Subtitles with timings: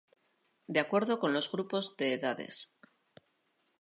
[0.65, 2.73] De acuerdo con los grupos de edades.